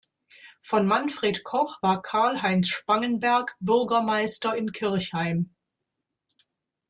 Vor 0.61 0.81
Manfred 0.81 1.43
Koch 1.43 1.77
war 1.83 2.01
Karl-Heinz 2.01 2.69
Spangenberg 2.69 3.55
Bürgermeister 3.59 4.55
in 4.57 4.71
Kirchheim. 4.71 5.53